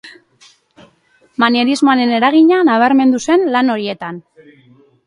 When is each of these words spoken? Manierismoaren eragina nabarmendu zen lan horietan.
Manierismoaren 1.43 2.15
eragina 2.21 2.65
nabarmendu 2.71 3.25
zen 3.31 3.47
lan 3.59 3.75
horietan. 3.77 4.21